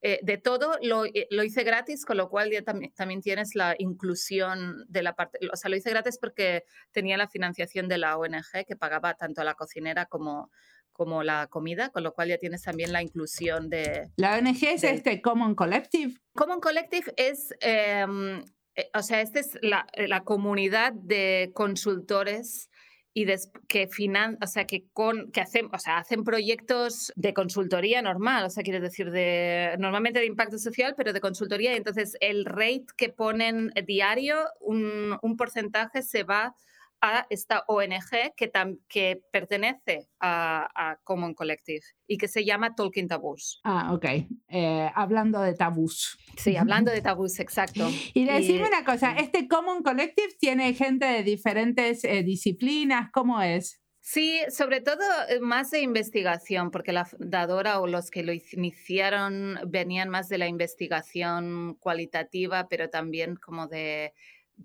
[0.00, 0.78] eh, de todo.
[0.80, 5.02] Lo, eh, lo, hice gratis, con lo cual ya también, también tienes la inclusión de
[5.02, 8.76] la parte, o sea, lo hice gratis porque tenía la financiación de la ONG que
[8.76, 10.50] pagaba tanto a la cocinera como,
[10.94, 14.08] como la comida, con lo cual ya tienes también la inclusión de...
[14.16, 16.14] La ONG es este Common Collective.
[16.34, 18.42] Common Collective es em,
[18.76, 22.70] eh, o sea, esta es la, eh, la comunidad de consultores
[23.16, 23.26] y
[23.68, 28.44] que finan, o sea, que con que hacen, o sea, hacen proyectos de consultoría normal,
[28.44, 31.72] o sea, quiere decir de normalmente de impacto social, pero de consultoría.
[31.72, 36.56] Y entonces el rate que ponen diario, un, un porcentaje se va
[37.04, 38.50] a esta ONG que,
[38.88, 43.60] que pertenece a, Common Collective y que se llama Talking Taboos.
[43.62, 44.04] Ah, ok.
[44.48, 46.18] Eh, hablando de tabús.
[46.38, 47.90] Sí, hablando de tabús, exacto.
[48.14, 53.10] y decime una cosa, ¿este Common Collective tiene gente de diferentes eh, disciplinas?
[53.12, 53.82] ¿Cómo es?
[54.00, 59.58] Sí, sobre todo eh, más de investigación, porque la fundadora o los que lo iniciaron
[59.66, 64.14] venían más de la investigación cualitativa, pero también como de,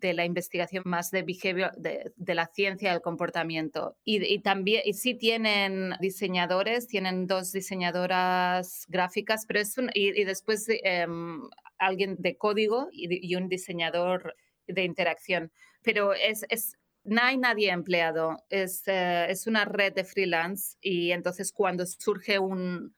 [0.02, 3.97] la investigación más de behavior, de, la ciencia del comportamiento.
[4.04, 11.41] Y, también, y sí tienen diseñadores, tienen dos diseñadoras gráficas, pero es y, después em,
[11.78, 14.36] alguien de código y, un diseñador
[14.67, 15.52] de interacción.
[15.82, 21.12] Pero es, es no hay nadie empleado, es, eh, es una red de freelance y
[21.12, 22.93] entonces cuando surge un,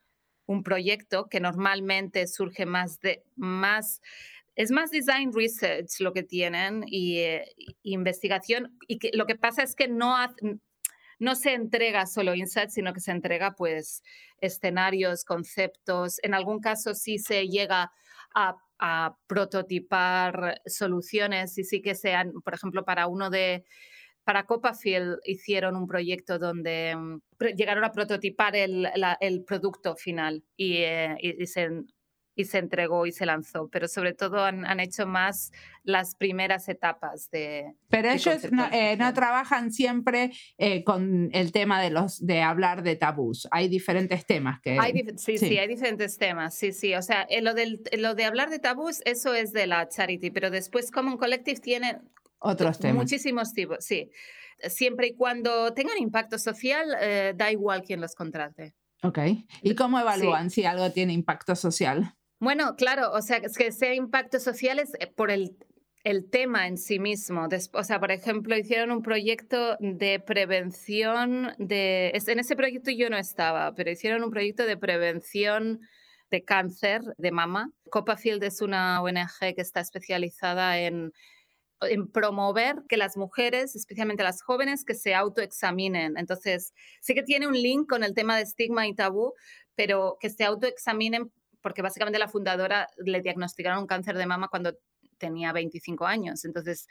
[0.46, 4.00] un proyecto que normalmente surge más de más
[4.54, 7.44] es más design research lo que tienen y, eh,
[7.82, 10.14] investigación y que, lo que pasa es que no
[11.22, 14.02] no se entrega solo insights, sino que se entrega pues
[14.40, 16.18] escenarios, conceptos.
[16.24, 17.92] En algún caso sí se llega
[18.34, 18.56] a,
[19.28, 23.64] prototipar soluciones y sí que sean, por ejemplo, para uno de
[24.24, 27.20] para Copperfield hicieron un proyecto donde mm,
[27.56, 31.68] llegaron a prototipar el, producto final y, eh, y, se,
[32.34, 35.52] y, se, entregó y se lanzó, pero sobre todo han, han hecho más
[35.84, 37.74] las primeras etapas de...
[37.88, 42.82] Pero ellos no, eh, no, trabajan siempre eh, con el tema de, los, de hablar
[42.82, 44.78] de tabús, hay diferentes temas que...
[45.16, 48.58] sí, sí, hay diferentes temas, sí, sí, o sea, lo, del, lo de hablar de
[48.58, 51.98] tabús, eso es de la charity, pero después Common Collective tiene
[52.38, 52.96] otros temas.
[52.96, 54.10] Muchísimos tipos, sí.
[54.68, 58.74] Siempre y cuando tengan impacto social, eh, da igual quién los contrate.
[59.02, 59.18] Ok.
[59.62, 62.14] ¿Y cómo evalúan si algo tiene impacto social?
[62.42, 65.56] Bueno, claro, o sea, que sea impacto social es eh, por el,
[66.02, 67.46] el tema en sí mismo.
[67.72, 72.10] o sea, por ejemplo, hicieron un proyecto de prevención de...
[72.12, 75.82] En ese proyecto yo no estaba, pero hicieron un proyecto de prevención
[76.32, 77.70] de cáncer de mama.
[77.92, 81.12] Copperfield es una ONG que está especializada en
[81.88, 86.16] en promover que las mujeres, especialmente las jóvenes, que se autoexaminen.
[86.16, 89.34] Entonces, sí que tiene un link con el tema de estigma y tabú,
[89.74, 94.76] pero que se autoexaminen porque básicamente la fundadora le diagnosticaron un cáncer de mama cuando
[95.18, 96.44] tenía 25 años.
[96.44, 96.88] Entonces,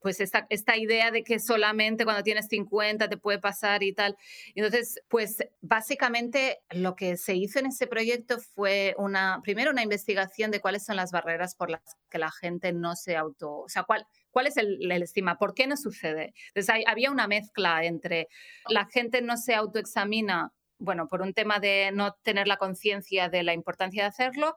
[0.00, 4.16] pues esta, esta idea de que solamente cuando tienes 50 te puede pasar y tal.
[4.54, 10.50] Entonces, pues básicamente lo que se hizo en ese proyecto fue una, primero una investigación
[10.50, 13.84] de cuáles son las barreras por las que la gente no se auto, o sea,
[13.84, 15.38] cuál, ¿Cuál es el, estima?
[15.38, 16.34] ¿Por qué no sucede?
[16.48, 18.28] Entonces, había una mezcla entre
[18.68, 23.42] la gente no se autoexamina, bueno, por un tema de no tener la conciencia de
[23.42, 24.56] la importancia de hacerlo,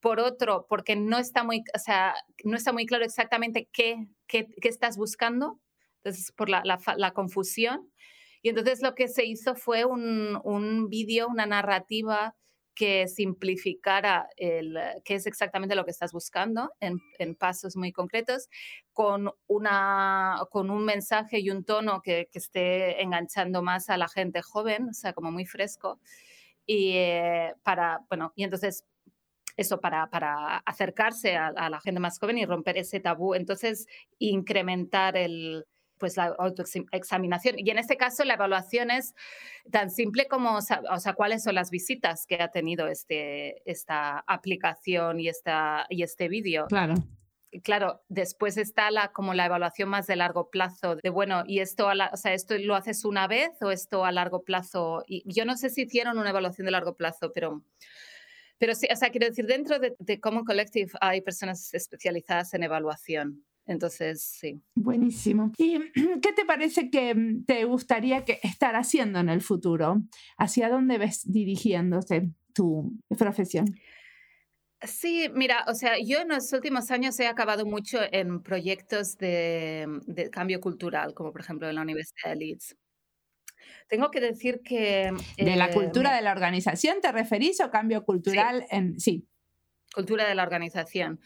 [0.00, 4.46] por otro, porque no está muy, o sea, no está muy claro exactamente qué, qué,
[4.62, 5.60] estás buscando,
[5.98, 7.90] entonces por la, la, confusión.
[8.42, 12.36] Y entonces lo que se hizo fue un, un vídeo, una narrativa
[12.76, 18.48] que simplificara el, qué es exactamente lo que estás buscando en, en, pasos muy concretos,
[18.92, 24.08] con, una, con un mensaje y un tono que, que, esté enganchando más a la
[24.08, 25.98] gente joven, o sea, como muy fresco.
[26.66, 28.84] Y eh, para, bueno, y entonces
[29.56, 33.34] eso para, para acercarse a, la gente más joven y romper ese tabú.
[33.34, 33.86] Entonces,
[34.18, 35.66] incrementar el,
[35.98, 37.56] pues la autoexaminación.
[37.58, 39.14] Y en este caso la evaluación es
[39.70, 45.20] tan simple como, o sea, cuáles son las visitas que ha tenido este, esta aplicación
[45.20, 46.66] y, esta, y este vídeo.
[46.66, 46.94] Claro.
[47.62, 51.88] claro, después está la, como la evaluación más de largo plazo, de bueno, ¿y esto,
[51.88, 55.04] o sea, esto lo haces una vez o esto a largo plazo?
[55.06, 57.62] Y yo no sé si hicieron una evaluación de largo plazo, pero...
[58.58, 62.62] Pero sí, o sea, quiero decir, dentro de, de Common Collective hay personas especializadas en
[62.62, 63.44] evaluación.
[63.66, 64.62] Entonces, sí.
[64.74, 65.52] Buenísimo.
[65.58, 65.78] ¿Y
[66.22, 70.02] qué te parece que mm, te gustaría que estar haciendo en el futuro?
[70.38, 73.66] ¿Hacia dónde ves dirigiéndose tu profesión?
[74.82, 79.88] Sí, mira, o sea, yo en los últimos años he acabado mucho en proyectos de,
[80.30, 82.76] cambio cultural, como por ejemplo en la Universidad de Leeds.
[83.88, 85.12] Tengo que decir que...
[85.38, 89.00] ¿De la eh, cultura de la organización te referís o cambio cultural en...
[89.00, 89.26] Sí.
[89.94, 91.20] Cultura de la organización.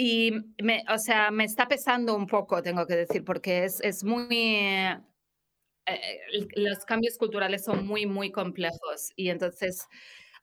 [0.00, 0.30] Y,
[0.62, 4.28] me, o sea, me está pesando un poco, tengo que decir, porque es, es muy...
[4.30, 5.02] Eh,
[6.54, 9.88] los cambios culturales son muy, muy complejos y entonces,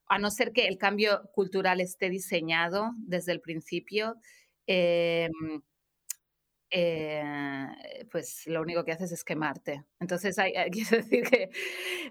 [0.08, 4.18] a no ser que el cambio cultural esté diseñado desde el principio,
[4.68, 5.62] em,
[6.70, 7.24] eh,
[8.12, 9.86] pues lo único que haces es quemarte.
[10.02, 11.50] Entonces, hay, quiero decir que,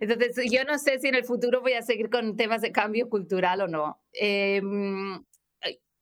[0.01, 3.11] entonces yo no sé si en el futuro voy a seguir con temas de cambio
[3.11, 4.01] cultural o no.
[4.19, 4.63] Eh,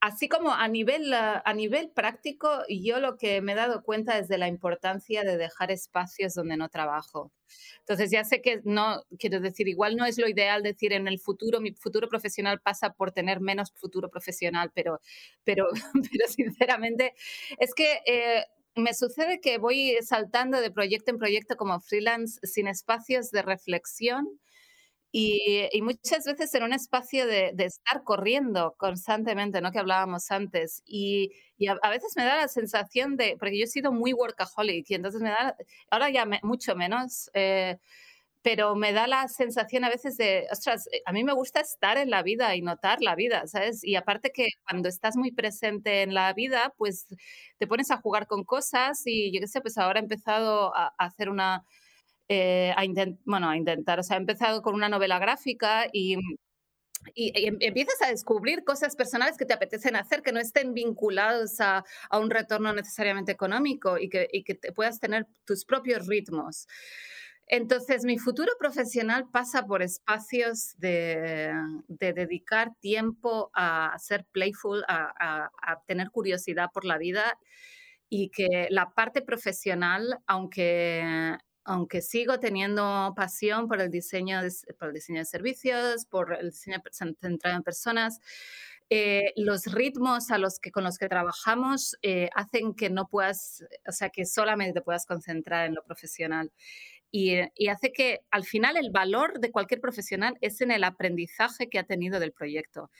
[0.03, 4.27] así como a nivel, a nivel práctico, yo lo que me he dado cuenta es
[4.27, 7.31] de la importancia de dejar espacios donde no trabajo.
[7.79, 11.21] Entonces ya sé que no, quiero decir, igual no es lo ideal decir en el
[11.21, 15.01] futuro, mi futuro profesional pasa por tener menos futuro profesional, pero,
[15.45, 15.69] pero,
[16.11, 17.15] pero sinceramente
[17.59, 18.01] es que...
[18.05, 23.43] Eh, me sucede que voy saltando de proyecto en proyecto como freelance sin espacios de
[23.43, 24.41] reflexión
[25.13, 29.71] y, muchas veces en un espacio de, estar corriendo constantemente, ¿no?
[29.71, 30.83] Que hablábamos antes.
[30.87, 31.31] Y,
[31.69, 35.21] a, veces me da la sensación de, porque yo he sido muy workaholic y entonces
[35.21, 35.55] me da,
[35.91, 37.79] ahora ya mucho menos, eh,
[38.43, 41.99] pero me da la sensación a veces de, ostras, eh, a mí me gusta estar
[41.99, 43.85] en la vida y notar la vida, ¿sabes?
[43.85, 47.07] Y aparte que cuando estás muy presente en la vida, pues
[47.59, 50.95] te pones a jugar con cosas y yo qué sé, pues ahora he empezado a
[50.99, 51.65] hacer una
[52.35, 52.83] eh, a,
[53.27, 56.17] bueno, a intentar, o sea, he empezado con una novela gráfica y,
[57.15, 61.61] y, em, empiezas a descubrir cosas personales que te apetecen hacer, que no estén vinculados
[61.61, 66.07] a, a un retorno necesariamente económico y que, y que te puedas tener tus propios
[66.07, 66.67] ritmos.
[67.49, 71.53] Entonces, mi futuro profesional pasa por espacios de,
[71.89, 77.39] de dedicar tiempo a ser playful, a, a, tener curiosidad por la vida
[78.09, 84.89] y que la parte profesional, aunque aunque sigo teniendo pasión por el diseño de, por
[84.89, 88.21] el diseño de servicios, por el diseño centrado en personas,
[88.91, 93.65] eh, los ritmos a los que, con los que trabajamos eh, hacen que no puedas,
[93.87, 96.53] o sea, que solamente te puedas concentrar en lo profesional.
[97.11, 101.69] Y, y, hace que al final el valor de cualquier profesional es en el aprendizaje
[101.69, 102.91] que ha tenido del proyecto.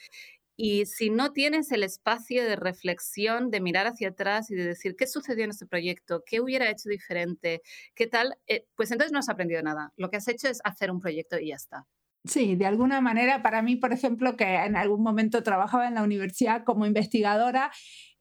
[0.55, 4.95] Y si no tienes el espacio de reflexión, de mirar hacia atrás y de decir
[4.97, 7.61] qué sucedió en este proyecto, qué hubiera hecho diferente,
[7.95, 9.91] qué tal, eh, pues entonces no has aprendido nada.
[9.97, 11.87] Lo que has hecho es hacer un proyecto y ya está.
[12.25, 16.03] Sí, de alguna manera, para mí, por ejemplo, que en algún momento trabajaba en la
[16.03, 17.69] universidad como investigadora,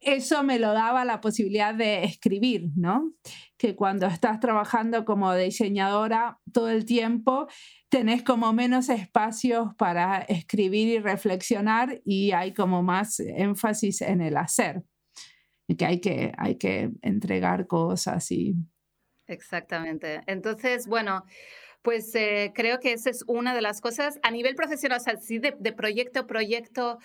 [0.01, 3.13] eso me lo daba la posibilidad de escribir, ¿no?
[3.57, 7.47] Que cuando estás trabajando como diseñadora todo el tiempo,
[7.93, 14.39] tenés como menos espacios para escribir y reflexionar y hay como más énfasis en el
[14.39, 14.83] hacer,
[15.77, 18.55] que hay que, hay que entregar cosas y...
[19.27, 20.23] Exactamente.
[20.27, 21.25] Entonces, bueno,
[21.83, 25.19] pues eh, creo que esa es una de las cosas a nivel profesional, o sea,
[25.19, 26.99] sí de, de proyecto a proyecto.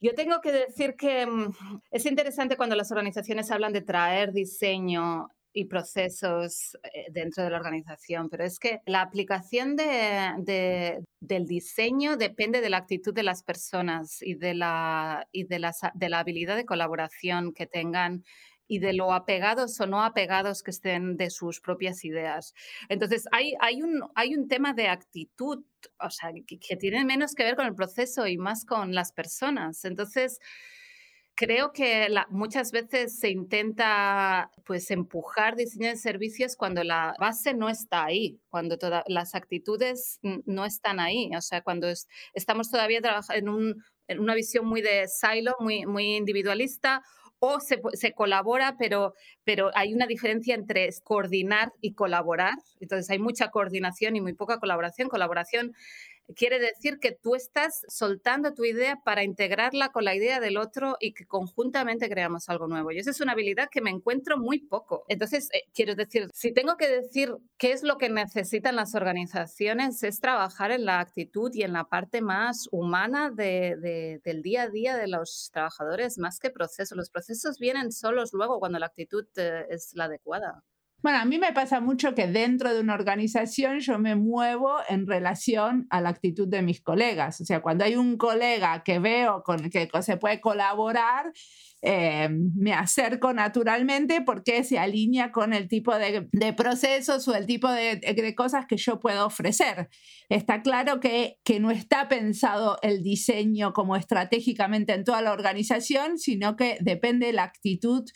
[0.00, 1.52] Yo tengo que decir que mm,
[1.90, 7.58] es interesante cuando las organizaciones hablan de traer diseño y procesos eh, dentro de la
[7.58, 13.44] organización, pero es que la aplicación de, del diseño depende de la actitud de las
[13.44, 18.24] personas y de la, y de, de la habilidad de colaboración que tengan
[18.66, 22.54] y de lo apegados o no apegados que estén de sus propias ideas.
[22.88, 25.64] Entonces, hay, hay, un, hay un tema de actitud,
[26.00, 29.12] o sea, que, que tiene menos que ver con el proceso y más con las
[29.12, 29.84] personas.
[29.84, 30.40] Entonces,
[31.34, 37.68] creo que muchas veces se intenta pues empujar diseño de servicios cuando la base no
[37.68, 41.88] está ahí, cuando todas las actitudes no están ahí, o sea, cuando
[42.34, 43.00] estamos todavía
[43.34, 43.74] en,
[44.08, 47.02] en, una visión muy de silo, muy, muy individualista,
[47.40, 49.12] o se, se, colabora, pero,
[49.44, 52.54] pero hay una diferencia entre coordinar y colaborar.
[52.80, 55.08] Entonces hay mucha coordinación y muy poca colaboración.
[55.08, 55.74] Colaboración
[56.34, 60.96] quiere decir que tú estás soltando tu idea para integrarla con la idea del otro
[61.00, 62.90] y que conjuntamente creamos algo nuevo.
[62.90, 65.04] Y esa es una habilidad que me encuentro muy poco.
[65.08, 70.02] Entonces, eh, quiero decir, si tengo que decir qué es lo que necesitan las organizaciones,
[70.02, 74.68] es trabajar en la actitud y en la parte más humana de, del día a
[74.68, 76.96] día de los trabajadores, más que procesos.
[76.96, 80.62] Los procesos vienen solos luego cuando la actitud eh, es la adecuada.
[81.04, 85.06] Bueno, a mí me pasa mucho que dentro de una organización yo me muevo en
[85.06, 87.42] relación a la actitud de mis colegas.
[87.42, 91.30] O sea, cuando hay un colega que veo con el que se puede colaborar,
[91.82, 97.70] eh, me acerco naturalmente porque se alinea con el tipo de, procesos o el tipo
[97.70, 99.90] de, de, cosas que yo puedo ofrecer.
[100.30, 106.16] Está claro que, que no está pensado el diseño como estratégicamente en toda la organización,
[106.16, 108.06] sino que depende de la actitud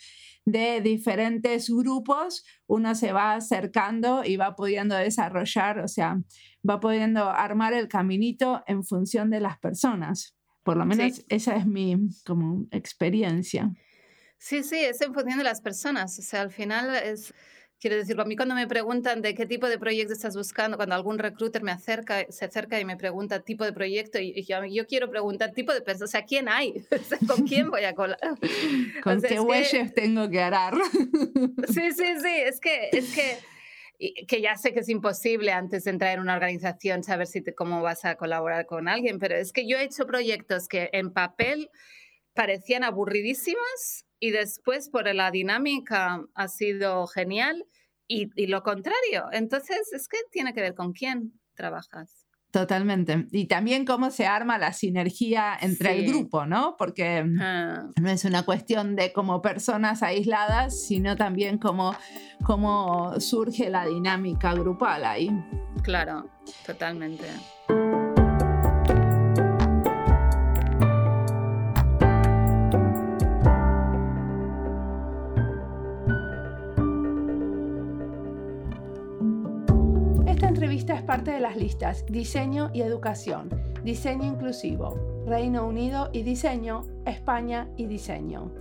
[0.45, 6.17] de diferentes grupos, uno se va acercando y va pudiendo desarrollar, o sea,
[6.67, 10.35] va pudiendo armar el caminito en función de las personas.
[10.63, 13.71] Por lo menos esa es mi como experiencia.
[14.37, 16.17] Sí, sí, es en función de las personas.
[16.17, 17.33] O sea, al final es
[17.79, 20.95] Quiero decir, a mí cuando me preguntan de qué tipo de proyecto estás buscando, cuando
[20.95, 25.09] algún recruiter me acerca, se acerca y me pregunta tipo de proyecto, y, yo, quiero
[25.09, 26.83] preguntar tipo de personas, o sea, ¿quién hay?
[27.27, 28.19] ¿Con quién voy a colar?
[29.03, 30.73] ¿Con qué huellas tengo que arar?
[31.69, 35.91] sí, sí, sí, es que, es que, que ya sé que es imposible antes de
[35.91, 39.53] entrar en una organización saber si te, cómo vas a colaborar con alguien, pero es
[39.53, 41.69] que yo he hecho proyectos que en papel
[42.33, 47.65] parecían aburridísimas y después por la dinámica ha sido genial
[48.07, 49.25] y, y lo contrario.
[49.31, 52.29] Entonces, es que tiene que ver con quién trabajas.
[52.51, 53.27] Totalmente.
[53.31, 56.75] Y también cómo se arma la sinergia entre el grupo, ¿no?
[56.77, 57.89] Porque ah.
[58.01, 61.95] no es una cuestión de como personas aisladas, sino también cómo,
[62.43, 65.29] cómo surge la dinámica grupal ahí.
[65.83, 66.27] Claro,
[66.65, 67.27] totalmente.
[81.31, 83.49] De las listas Diseño y Educación,
[83.83, 88.51] Diseño Inclusivo, Reino Unido y Diseño, España y Diseño.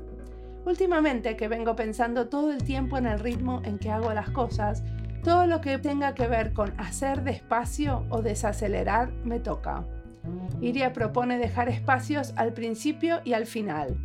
[0.65, 4.83] Últimamente que vengo pensando todo el tiempo en el ritmo en que hago las cosas,
[5.25, 9.87] todo lo que tenga que ver con hacer despacio o desacelerar me toca.
[10.61, 13.97] Iria propone dejar espacios al principio y al final.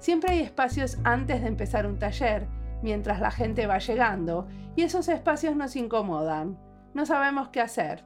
[0.00, 2.46] Siempre hay espacios antes de empezar un taller,
[2.82, 4.46] mientras la gente va llegando,
[4.76, 6.58] y esos espacios nos incomodan
[6.94, 8.04] no sabemos qué hacer.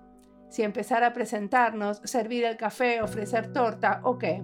[0.49, 4.43] Si empezar a presentarnos, servir el café, ofrecer torta o qué.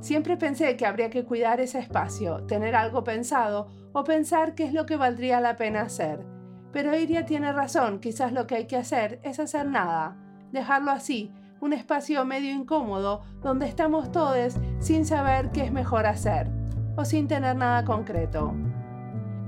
[0.00, 4.72] Siempre pensé que habría que cuidar ese espacio, tener algo pensado o pensar qué es
[4.72, 6.24] lo que valdría la pena hacer.
[6.72, 10.16] Pero Iria tiene razón, quizás lo que hay que hacer es hacer nada,
[10.52, 16.48] dejarlo así, un espacio medio incómodo donde estamos todos sin saber qué es mejor hacer
[16.96, 18.54] o sin tener nada concreto.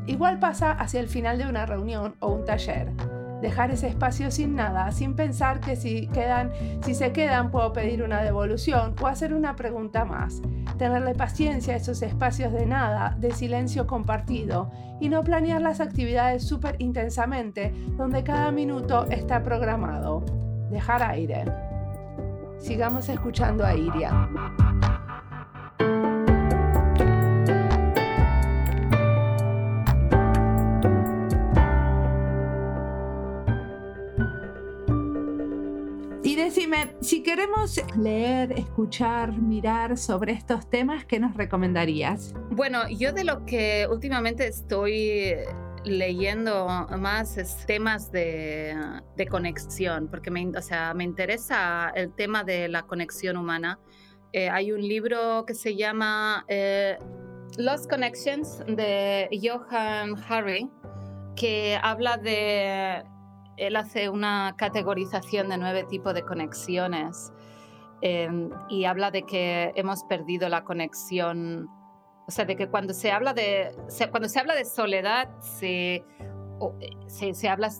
[0.07, 2.93] Igual pasa hacia el final de una reunión o un taller
[3.43, 8.03] dejar ese espacio sin nada, sin pensar que si, quedan, si se quedan puedo pedir
[8.03, 10.41] una devolución o hacer una pregunta más.
[10.79, 14.71] Tenerle paciencia a esos espacios de nada, de silencio compartido
[15.01, 20.25] y no planear las actividades súper intensamente donde cada minuto está programado.
[20.71, 21.45] Dejar aire.
[22.59, 24.29] Sigamos escuchando a Iria.
[37.01, 42.35] Si queremos leer, escuchar, mirar sobre estos temas, ¿qué nos recomendarías?
[42.51, 45.35] Bueno, yo de lo que últimamente estoy
[45.85, 46.67] leyendo
[46.99, 48.75] más es temas de,
[49.31, 53.79] conexión, porque me, o sea, me interesa el tema de la conexión humana.
[54.33, 56.99] Eh, hay un libro que se llama eh,
[57.59, 60.71] Lost Connections de Johan Harry,
[61.37, 63.05] que habla de
[63.57, 67.33] él hace una categorización de nueve tipos de conexiones
[68.01, 71.69] em, y habla de que hemos perdido la conexión,
[72.27, 73.75] o sea, de que cuando se habla de,
[74.11, 76.05] cuando se habla de soledad, se,
[77.07, 77.71] se, habla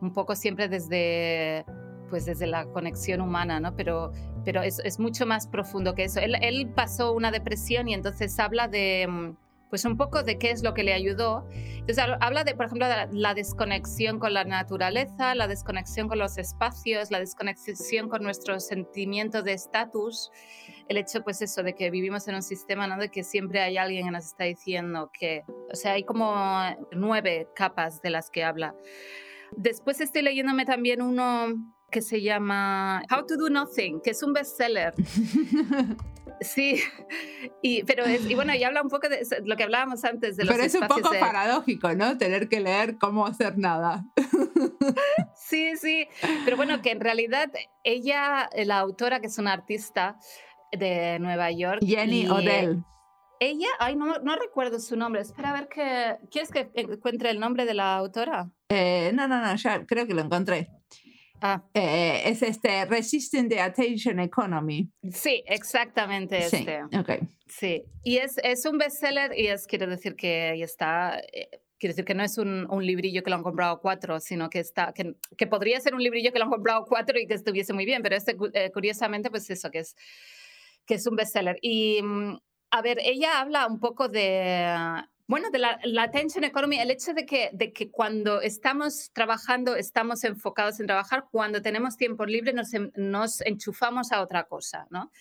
[0.00, 1.64] un poco siempre desde,
[2.08, 3.76] pues desde la conexión humana, ¿no?
[3.76, 4.12] Pero,
[4.44, 6.20] pero es, es mucho más profundo que eso.
[6.20, 9.36] Él, pasó una depresión y entonces habla de mm,
[9.70, 11.46] pues un poco de qué es lo que le ayudó.
[11.52, 16.36] Entonces habla de, por ejemplo, de la desconexión con la naturaleza, la desconexión con los
[16.36, 20.30] espacios, la desconexión con nuestro sentimiento de estatus,
[20.88, 22.98] el hecho, pues eso, de que vivimos en un sistema, ¿no?
[22.98, 26.34] De que siempre hay alguien que nos está diciendo que, o sea, hay como
[26.92, 28.74] nueve capas de las que habla.
[29.56, 31.46] Después estoy leyéndome también uno
[31.90, 34.94] que se llama How to Do Nothing, que es un bestseller.
[36.40, 36.80] Sí,
[37.60, 40.54] y, pero y bueno, y habla un poco de lo que hablábamos antes de los
[40.54, 42.16] Pero es un poco paradójico, ¿no?
[42.16, 44.04] Tener que leer cómo hacer nada.
[45.34, 46.06] Sí, sí,
[46.44, 47.50] pero bueno, que en realidad
[47.82, 50.16] ella, la autora, que es una artista
[50.70, 51.80] de Nueva York.
[51.84, 52.84] Jenny Odell.
[53.40, 55.22] Ella, ay, no, no recuerdo su nombre.
[55.22, 56.18] Espera a ver que.
[56.30, 58.48] ¿Quieres que encuentre el nombre de la autora?
[58.68, 60.70] Eh, no, no, no, ya creo que lo encontré.
[61.40, 61.62] Ah.
[61.74, 64.90] Eh, es este Resisting the Attention Economy.
[65.10, 66.84] Sí, exactamente sí, este.
[66.98, 67.20] Okay.
[67.46, 71.94] Sí, y es, es un bestseller y es, quiere decir que ahí está, eh, quiere
[71.94, 74.92] decir que no es un, un, librillo que lo han comprado cuatro, sino que, está,
[74.92, 77.86] que, que, podría ser un librillo que lo han comprado cuatro y que estuviese muy
[77.86, 79.96] bien, pero este, eh, curiosamente, pues eso, que es,
[80.86, 81.58] que es un bestseller.
[81.62, 82.38] Y, mm,
[82.70, 84.74] a ver, ella habla un poco de
[85.30, 90.24] bueno, de la, attention economy, el hecho de que, de que cuando estamos trabajando, estamos
[90.24, 95.12] enfocados en trabajar, cuando tenemos tiempo libre nos, nos enchufamos a otra cosa, ¿no?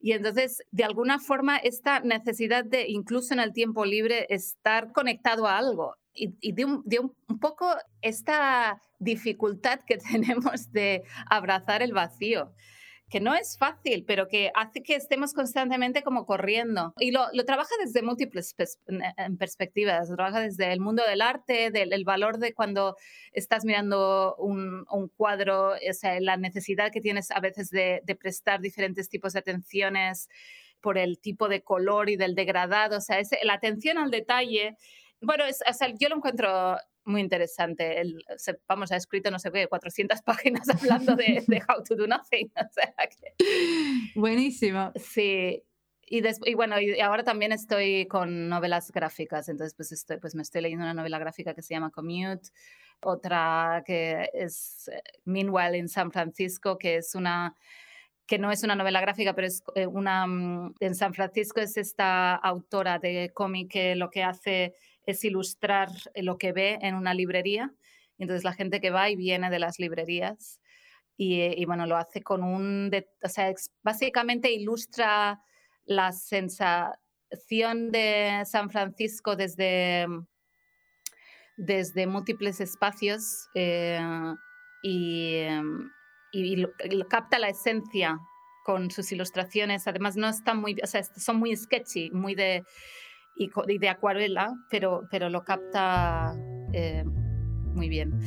[0.00, 5.46] Y entonces, de alguna forma, esta necesidad de, incluso en el tiempo libre, estar conectado
[5.46, 11.04] a algo y, y de, un, de un, un, poco esta dificultad que tenemos de
[11.26, 12.52] abrazar el vacío
[13.10, 16.92] que no es fácil, pero que hace que estemos constantemente como corriendo.
[16.98, 18.54] Y lo, lo trabaja desde múltiples
[19.38, 20.08] perspectivas.
[20.08, 22.96] trabaja desde el mundo del arte, del valor de cuando
[23.32, 28.14] estás mirando un, un cuadro, o sea, la necesidad que tienes a veces de, de
[28.14, 30.28] prestar diferentes tipos de atenciones
[30.80, 34.76] por el tipo de color y del degradado, o sea, la atención al detalle.
[35.20, 36.76] Bueno, es, o sea, yo lo encuentro
[37.08, 38.00] muy interesante.
[38.00, 38.24] El,
[38.68, 42.52] vamos, ha escrito, no sé qué, 400 páginas hablando de, de How to Do Nothing.
[42.54, 42.94] O sea,
[44.14, 44.92] Buenísimo.
[44.96, 45.64] Sí,
[46.10, 50.42] y, y, bueno, y ahora también estoy con novelas gráficas, entonces pues, estoy, pues me
[50.42, 52.48] estoy leyendo una novela gráfica que se llama Commute,
[53.00, 57.54] otra que es eh, Meanwhile in San Francisco, que es una
[58.26, 61.76] que no es una novela gráfica, pero es eh, una mm, en San Francisco es
[61.76, 64.74] esta autora de cómic que lo que hace
[65.08, 67.72] es ilustrar lo que ve en una librería.
[68.18, 70.60] Entonces la gente que va y viene de las librerías
[71.16, 72.90] y, y bueno, lo hace con un,
[73.22, 73.52] o sea,
[73.82, 75.42] básicamente ilustra
[75.86, 80.06] la sensación de San Francisco desde,
[81.56, 83.98] desde múltiples espacios eh,
[84.82, 85.40] y,
[86.32, 86.66] y,
[87.08, 88.20] capta la esencia
[88.62, 89.88] con sus ilustraciones.
[89.88, 92.62] Además, no están muy, o son muy sketchy, muy de,
[93.38, 96.34] y, de acuarela, pero, pero lo capta
[96.72, 97.04] eh,
[97.74, 98.18] muy bien.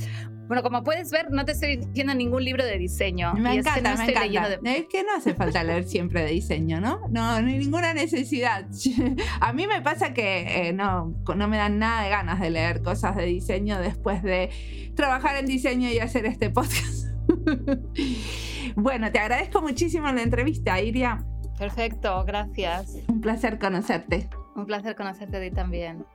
[0.48, 3.34] Bueno, como puedes ver, no te estoy diciendo ningún libro de diseño.
[3.36, 4.60] Me encanta, me encanta.
[4.66, 7.08] Es que no hace falta leer siempre de diseño, ¿no?
[7.10, 8.66] No, no hay ninguna necesidad.
[9.40, 12.82] A mí me pasa que eh, no, no me dan nada de ganas de leer
[12.82, 14.50] cosas de diseño después de
[14.94, 17.08] trabajar en diseño y hacer este podcast.
[18.76, 21.26] bueno, te agradezco muchísimo la entrevista, Iria.
[21.58, 22.98] Perfecto, gracias.
[23.08, 24.28] Un placer conocerte.
[24.56, 26.06] Un placer conocerte a también.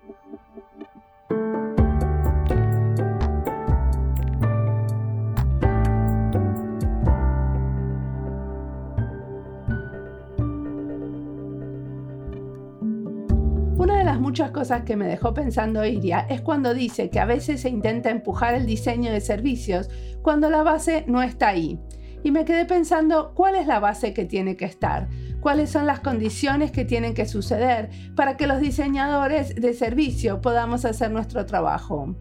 [14.37, 18.11] muchas cosas que me dejó pensando Iria es cuando dice que a veces se intenta
[18.11, 19.89] empujar el diseño de servicios
[20.21, 21.81] cuando la base no está ahí.
[22.23, 25.09] Y me quedé pensando cuál es la base que tiene que estar,
[25.41, 30.85] cuáles son las condiciones que tienen que suceder para que los diseñadores de servicio podamos
[30.85, 32.17] hacer nuestro trabajo.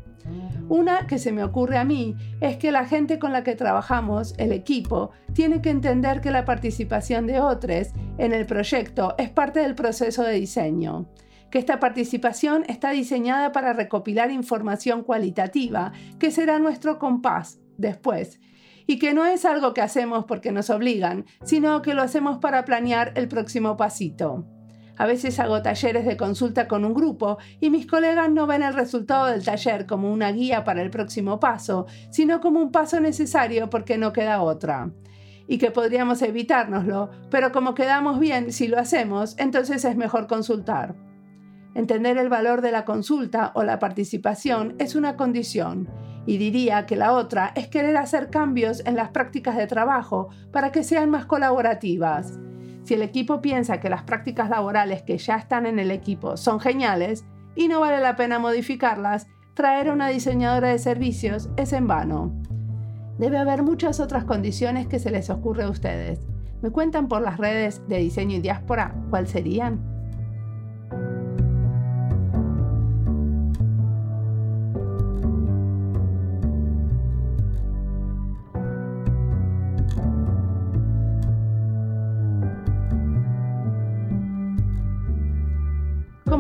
[0.68, 4.34] Una que se me ocurre a mí es que la gente con la que trabajamos,
[4.38, 9.59] el equipo, tiene que entender que la participación de otros en el proyecto es parte
[9.59, 11.07] del proceso de diseño
[11.51, 18.41] que esta participación está diseñada para recopilar información cualitativa, que será nuestro compás después,
[18.88, 22.65] y que no es algo que hacemos porque nos obligan, sino que lo hacemos para
[22.65, 24.45] planear el próximo pasito.
[24.97, 28.73] A veces hago talleres de consulta con un grupo y mis colegas no ven el
[28.73, 33.69] resultado del taller como una guía para el próximo paso, sino como un paso necesario
[33.69, 34.91] porque no queda otra.
[35.47, 40.95] Y que podríamos evitárnoslo, pero como quedamos bien si lo hacemos, entonces es mejor consultar.
[41.75, 45.89] Entender el valor de la consulta o la participación es una condición
[46.26, 50.71] y diría que la otra es querer hacer cambios en las prácticas de trabajo para
[50.71, 52.39] que sean más colaborativas.
[52.84, 56.59] Si el equipo piensa que las prácticas laborales que ya están en el equipo son
[56.59, 61.88] geniales y no vale la pena modificarlas, traer a una diseñadora de servicios es en
[61.88, 62.34] vano.
[63.17, 66.21] Debe haber muchas otras condiciones que se les ocurre a ustedes.
[66.61, 69.94] ¿Me cuentan por las redes de diseño y diáspora cuáles serían?